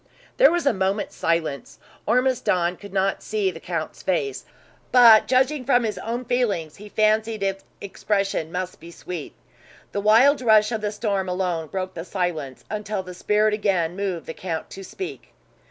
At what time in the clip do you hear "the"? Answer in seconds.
3.51-3.59, 9.91-10.01, 10.81-10.91, 11.93-12.03, 13.03-13.13, 14.25-14.33